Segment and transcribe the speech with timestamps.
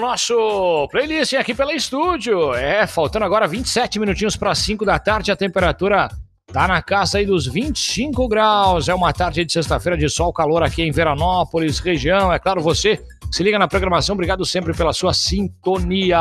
[0.00, 2.54] Nosso playlist aqui pela estúdio.
[2.54, 6.08] É, faltando agora 27 minutinhos para 5 da tarde, a temperatura
[6.50, 8.88] tá na casa aí dos 25 graus.
[8.88, 12.32] É uma tarde de sexta-feira de sol, calor aqui em Veranópolis, região.
[12.32, 12.98] É claro, você
[13.30, 14.14] se liga na programação.
[14.14, 16.18] Obrigado sempre pela sua sintonia.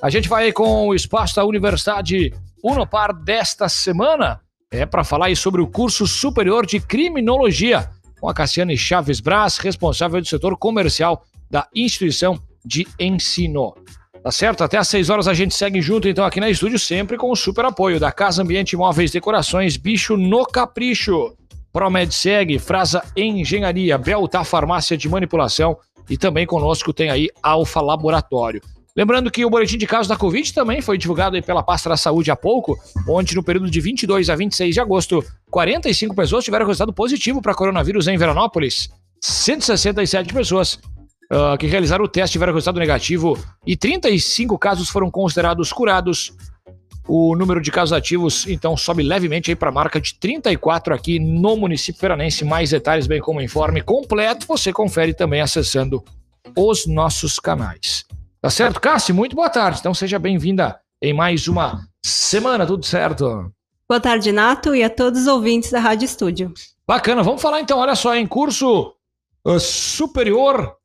[0.00, 2.32] A gente vai com o espaço da Universidade
[2.62, 4.40] Unopar desta semana.
[4.70, 9.58] É para falar aí sobre o curso superior de criminologia com a Cassiane Chaves Braz,
[9.58, 13.74] responsável do setor comercial da instituição de ensino.
[14.22, 14.64] Tá certo?
[14.64, 17.36] Até às 6 horas a gente segue junto, então, aqui na estúdio, sempre com o
[17.36, 21.36] super apoio da Casa Ambiente Móveis Decorações, Bicho no Capricho,
[21.72, 25.76] Promed Segue, Frasa Engenharia, Belta Farmácia de Manipulação
[26.10, 28.60] e também conosco tem aí Alfa Laboratório.
[28.96, 32.30] Lembrando que o boletim de casos da Covid também foi divulgado pela pasta da saúde
[32.30, 36.94] há pouco, onde no período de 22 a 26 de agosto, 45 pessoas tiveram resultado
[36.94, 38.88] positivo para coronavírus em Veranópolis.
[39.20, 40.80] 167 pessoas
[41.32, 46.32] uh, que realizaram o teste tiveram resultado negativo e 35 casos foram considerados curados.
[47.08, 51.56] O número de casos ativos, então, sobe levemente para a marca de 34 aqui no
[51.56, 52.44] município veranense.
[52.44, 56.02] Mais detalhes, bem como informe completo, você confere também acessando
[56.56, 58.04] os nossos canais.
[58.42, 59.14] Tá certo, Cássio?
[59.14, 59.78] Muito boa tarde.
[59.78, 63.52] Então seja bem-vinda em mais uma semana, tudo certo?
[63.88, 66.52] Boa tarde, Nato, e a todos os ouvintes da Rádio Estúdio.
[66.86, 68.92] Bacana, vamos falar então, olha só, em curso
[69.46, 70.75] uh, superior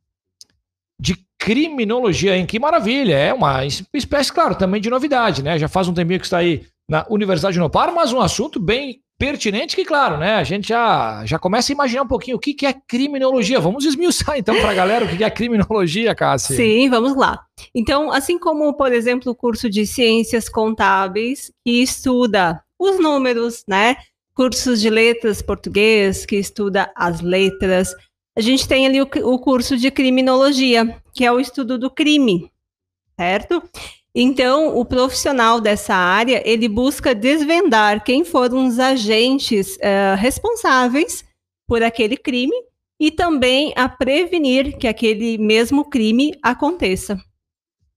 [1.42, 2.46] criminologia, hein?
[2.46, 3.16] Que maravilha!
[3.16, 5.58] É uma espécie, claro, também de novidade, né?
[5.58, 9.02] Já faz um tempinho que está aí na Universidade de Nopar, mas um assunto bem
[9.18, 10.36] pertinente que, claro, né?
[10.36, 13.60] A gente já, já começa a imaginar um pouquinho o que, que é criminologia.
[13.60, 16.56] Vamos esmiuçar então para a galera o que, que é criminologia, Cássia.
[16.56, 17.40] Sim, vamos lá.
[17.74, 23.96] Então, assim como, por exemplo, o curso de ciências contábeis, que estuda os números, né?
[24.36, 27.96] Cursos de letras português, que estuda as letras.
[28.38, 32.52] A gente tem ali o, o curso de criminologia, que é o estudo do crime,
[33.20, 33.62] certo?
[34.14, 41.24] Então, o profissional dessa área, ele busca desvendar quem foram os agentes uh, responsáveis
[41.68, 42.56] por aquele crime
[43.00, 47.18] e também a prevenir que aquele mesmo crime aconteça.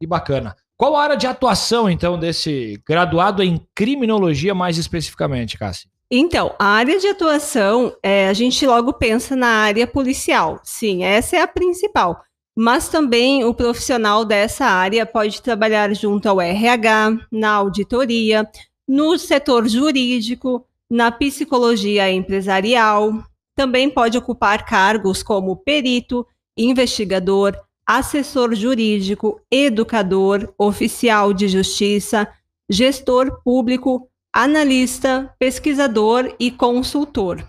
[0.01, 0.57] Que bacana.
[0.77, 5.89] Qual a área de atuação, então, desse graduado em criminologia mais especificamente, Cassi?
[6.17, 10.61] Então, a área de atuação, é, a gente logo pensa na área policial.
[10.63, 12.25] Sim, essa é a principal
[12.57, 18.49] mas também o profissional dessa área pode trabalhar junto ao RH, na auditoria,
[18.87, 23.13] no setor jurídico, na psicologia empresarial.
[23.57, 26.25] Também pode ocupar cargos como perito,
[26.57, 32.29] investigador, assessor jurídico, educador, oficial de justiça,
[32.71, 37.49] gestor público, analista, pesquisador e consultor.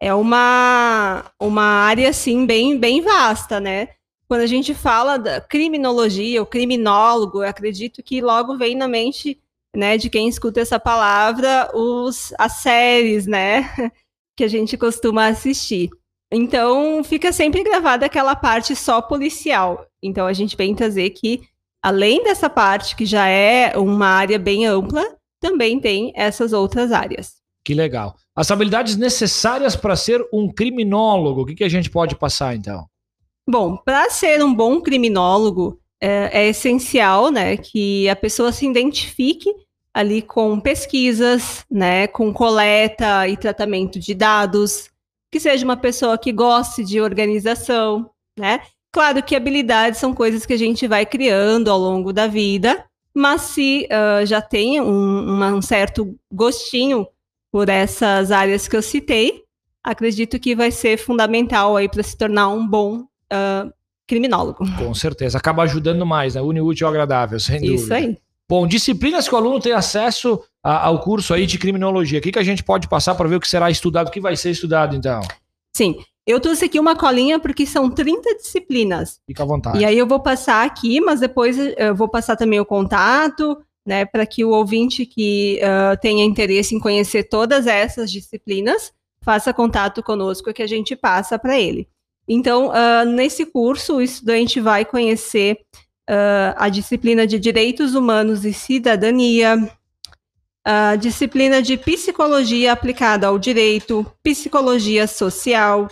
[0.00, 3.90] É uma, uma área, assim, bem, bem vasta, né?
[4.32, 9.38] quando a gente fala da criminologia, o criminólogo, eu acredito que logo vem na mente,
[9.76, 13.70] né, de quem escuta essa palavra, os, as séries, né,
[14.34, 15.90] que a gente costuma assistir.
[16.32, 19.86] Então, fica sempre gravada aquela parte só policial.
[20.02, 21.42] Então, a gente vem trazer que,
[21.84, 27.34] além dessa parte, que já é uma área bem ampla, também tem essas outras áreas.
[27.64, 28.16] Que legal.
[28.34, 32.86] As habilidades necessárias para ser um criminólogo, o que, que a gente pode passar, então?
[33.48, 39.52] Bom, para ser um bom criminólogo, é, é, essencial né, que a pessoa se identifique
[39.94, 44.90] ali com pesquisas, né, com coleta e tratamento de dados,
[45.30, 48.60] que seja uma pessoa que goste de organização, né?
[48.92, 53.42] Claro que habilidades são coisas que a gente vai criando ao longo da vida, mas
[53.42, 57.06] se uh, já tem um, um certo gostinho
[57.50, 59.42] por essas áreas que eu citei,
[59.82, 63.72] acredito que vai ser fundamental aí para se tornar um bom uh,
[64.06, 64.64] criminólogo.
[64.78, 65.38] Com certeza.
[65.38, 66.40] Acaba ajudando mais, né?
[66.40, 67.74] Une útil ao agradável, sem dúvida.
[67.74, 68.18] Isso aí.
[68.48, 72.18] Bom, disciplinas que o aluno tem acesso a, ao curso aí de criminologia.
[72.18, 74.20] O que, que a gente pode passar para ver o que será estudado, o que
[74.20, 75.22] vai ser estudado, então?
[75.74, 75.96] Sim.
[76.26, 79.20] Eu trouxe aqui uma colinha porque são 30 disciplinas.
[79.26, 79.78] Fica à vontade.
[79.78, 84.04] E aí eu vou passar aqui, mas depois eu vou passar também o contato, né,
[84.04, 90.02] para que o ouvinte que uh, tenha interesse em conhecer todas essas disciplinas faça contato
[90.02, 91.88] conosco que a gente passa para ele.
[92.28, 95.58] Então, uh, nesse curso, o estudante vai conhecer
[96.08, 99.56] uh, a disciplina de Direitos Humanos e Cidadania,
[100.64, 105.88] a disciplina de Psicologia aplicada ao Direito, Psicologia Social,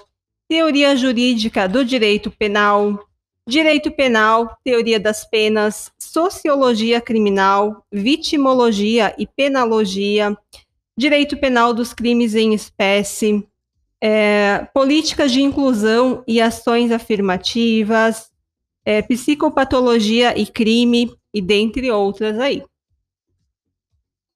[0.50, 3.06] Teoria Jurídica do Direito Penal,
[3.46, 10.36] Direito Penal, Teoria das Penas, Sociologia Criminal, Vitimologia e Penalogia,
[10.96, 13.46] Direito Penal dos Crimes em Espécie,
[14.00, 18.32] é, políticas de inclusão e ações afirmativas,
[18.84, 22.64] é, psicopatologia e crime, e dentre outras aí.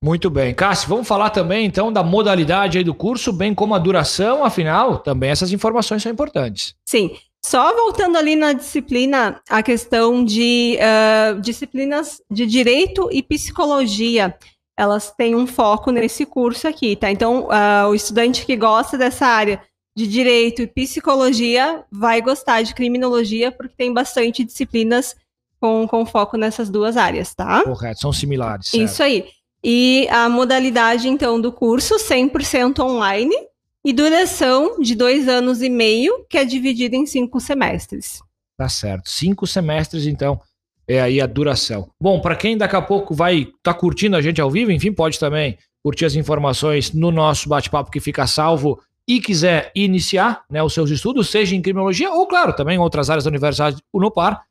[0.04, 0.52] Muito bem.
[0.52, 4.98] Cássio, vamos falar também então da modalidade aí do curso, bem como a duração, afinal,
[4.98, 6.74] também essas informações são importantes.
[6.84, 7.16] Sim.
[7.42, 14.36] Só voltando ali na disciplina, a questão de uh, disciplinas de direito e psicologia,
[14.78, 17.10] elas têm um foco nesse curso aqui, tá?
[17.10, 19.62] Então, uh, o estudante que gosta dessa área
[19.96, 25.16] de direito e psicologia vai gostar de criminologia, porque tem bastante disciplinas
[25.58, 27.62] com, com foco nessas duas áreas, tá?
[27.64, 28.66] Correto, são similares.
[28.66, 28.84] Certo?
[28.84, 29.26] Isso aí.
[29.64, 33.34] E a modalidade, então, do curso, 100% online,
[33.82, 38.20] e duração de dois anos e meio, que é dividida em cinco semestres.
[38.56, 39.08] Tá certo.
[39.08, 40.38] Cinco semestres, então,
[40.86, 41.90] é aí a duração.
[42.00, 45.18] Bom, para quem daqui a pouco vai tá curtindo a gente ao vivo, enfim, pode
[45.18, 50.72] também curtir as informações no nosso bate-papo que fica salvo e quiser iniciar né, os
[50.72, 54.42] seus estudos, seja em criminologia ou, claro, também em outras áreas da Universidade Unopar.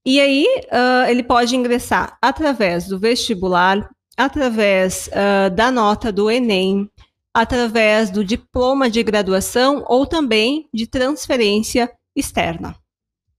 [0.05, 6.89] E aí, uh, ele pode ingressar através do vestibular, através uh, da nota do Enem,
[7.33, 12.75] através do diploma de graduação ou também de transferência externa.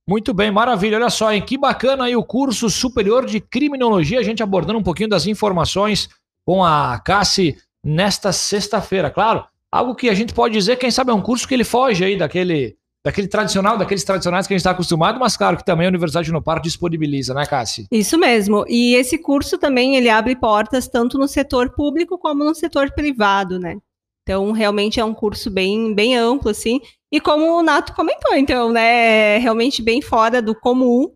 [0.08, 0.96] Muito bem, maravilha.
[0.96, 1.44] Olha só, hein?
[1.44, 6.08] Que bacana aí o curso superior de criminologia, a gente abordando um pouquinho das informações
[6.44, 9.10] com a Cassi nesta sexta-feira.
[9.10, 12.04] Claro, algo que a gente pode dizer, quem sabe é um curso que ele foge
[12.04, 15.86] aí daquele, daquele tradicional, daqueles tradicionais que a gente está acostumado, mas claro que também
[15.86, 17.86] a Universidade no Par disponibiliza, né, Cassi?
[17.90, 18.64] Isso mesmo.
[18.68, 23.58] E esse curso também ele abre portas tanto no setor público como no setor privado,
[23.58, 23.76] né?
[24.22, 26.80] Então, realmente é um curso bem, bem amplo, assim.
[27.10, 31.12] E como o Nato comentou, então, né, é realmente bem fora do comum.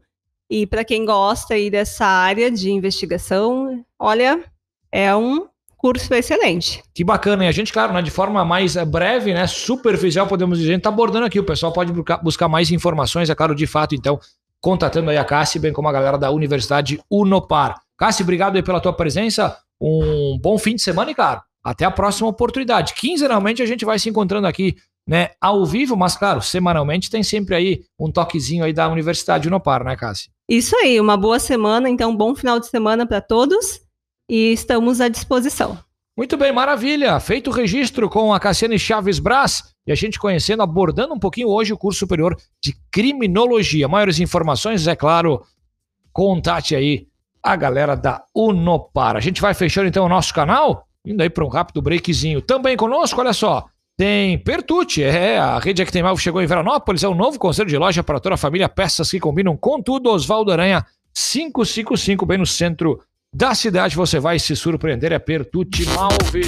[0.50, 4.44] E para quem gosta aí dessa área de investigação, olha,
[4.90, 5.46] é um
[5.86, 6.82] curso excelente.
[6.92, 10.58] Que bacana, e a gente, claro, né, de forma mais eh, breve, né, superficial, podemos
[10.58, 11.92] dizer, a gente está abordando aqui, o pessoal pode
[12.24, 14.18] buscar mais informações, é claro, de fato, então,
[14.60, 17.80] contatando aí a Cassi, bem como a galera da Universidade Unopar.
[17.96, 21.90] Cassi, obrigado aí pela tua presença, um bom fim de semana e, cara, até a
[21.90, 22.92] próxima oportunidade.
[22.94, 24.74] Quinzenalmente a gente vai se encontrando aqui,
[25.06, 29.84] né, ao vivo, mas, claro, semanalmente tem sempre aí um toquezinho aí da Universidade Unopar,
[29.84, 30.30] né, Cassi?
[30.48, 33.85] Isso aí, uma boa semana, então, bom final de semana para todos
[34.28, 35.78] e estamos à disposição.
[36.16, 37.20] Muito bem, maravilha.
[37.20, 41.48] Feito o registro com a Cassiane Chaves Brás e a gente conhecendo, abordando um pouquinho
[41.48, 43.86] hoje o curso superior de criminologia.
[43.86, 45.42] Maiores informações, é claro,
[46.12, 47.06] contate aí
[47.42, 49.14] a galera da Unopar.
[49.14, 52.40] A gente vai fechando então o nosso canal, indo aí para um rápido breakzinho.
[52.40, 57.14] Também conosco, olha só, tem Pertucci, é, a rede Actemal chegou em Veranópolis, é um
[57.14, 60.84] novo conselho de loja para toda a família, peças que combinam com tudo, Oswaldo Aranha
[61.14, 63.00] 555, bem no centro
[63.36, 65.12] da cidade você vai se surpreender.
[65.12, 66.40] É Pertucci Malve.